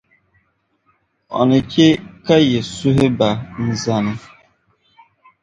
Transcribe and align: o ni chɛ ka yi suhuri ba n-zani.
o 1.37 1.39
ni 1.49 1.59
chɛ 1.71 1.87
ka 2.25 2.35
yi 2.49 2.59
suhuri 2.73 3.07
ba 3.17 3.29
n-zani. 3.67 4.13